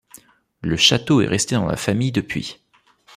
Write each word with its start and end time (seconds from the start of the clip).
Le 0.61 0.77
château 0.77 1.21
est 1.21 1.27
resté 1.27 1.53
dans 1.53 1.67
la 1.67 1.77
famille 1.77 2.11
depuis. 2.11 2.57